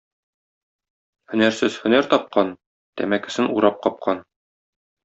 Һөнәрсез 1.33 1.77
һөнәр 1.83 2.09
тапкан, 2.15 2.51
тәмәкесен 3.03 3.53
урап 3.59 3.83
капкан. 3.87 4.27